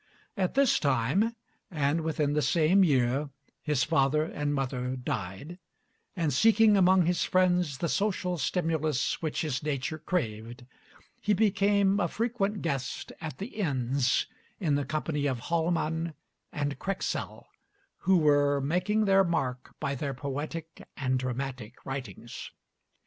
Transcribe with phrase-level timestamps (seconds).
[0.35, 1.35] At this time,
[1.69, 3.29] and within the same year,
[3.61, 5.59] his father and mother died,
[6.15, 10.65] and seeking among his friends the social stimulus which his nature craved,
[11.21, 14.25] he became a frequent guest at the inns
[14.59, 16.15] in the company of Hallman
[16.51, 17.45] and Krexel,
[17.97, 22.49] who were making their mark by their poetic and dramatic writings.